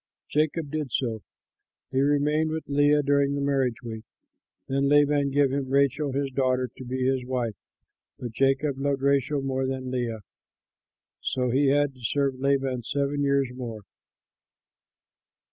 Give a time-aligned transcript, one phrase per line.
[0.29, 1.21] Jacob did so:
[1.91, 4.03] he remained with Leah during the marriage week.
[4.67, 7.53] Then Laban gave him Rachel his daughter to be his wife,
[8.17, 10.21] but Jacob loved Rachel more than Leah.
[11.21, 13.81] So he had to serve Laban seven years more.